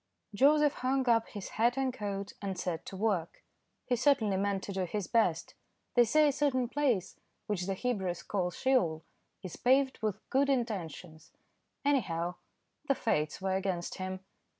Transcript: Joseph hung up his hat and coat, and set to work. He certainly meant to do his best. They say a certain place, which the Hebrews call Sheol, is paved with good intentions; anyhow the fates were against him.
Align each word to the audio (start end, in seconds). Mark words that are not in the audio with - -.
Joseph 0.33 0.73
hung 0.81 1.07
up 1.07 1.27
his 1.27 1.49
hat 1.49 1.77
and 1.77 1.93
coat, 1.93 2.33
and 2.41 2.57
set 2.57 2.87
to 2.87 2.97
work. 2.97 3.43
He 3.85 3.95
certainly 3.95 4.35
meant 4.35 4.63
to 4.63 4.71
do 4.71 4.85
his 4.85 5.05
best. 5.05 5.53
They 5.93 6.05
say 6.05 6.27
a 6.27 6.31
certain 6.31 6.67
place, 6.69 7.17
which 7.45 7.67
the 7.67 7.75
Hebrews 7.75 8.23
call 8.23 8.49
Sheol, 8.49 9.03
is 9.43 9.57
paved 9.57 9.99
with 10.01 10.27
good 10.31 10.49
intentions; 10.49 11.31
anyhow 11.85 12.33
the 12.87 12.95
fates 12.95 13.43
were 13.43 13.53
against 13.53 13.99
him. 13.99 14.21